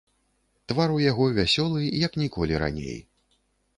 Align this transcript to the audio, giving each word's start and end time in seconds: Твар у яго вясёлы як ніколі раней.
Твар 0.71 0.93
у 0.93 0.95
яго 1.11 1.27
вясёлы 1.39 1.81
як 2.07 2.19
ніколі 2.23 2.53
раней. 2.65 2.99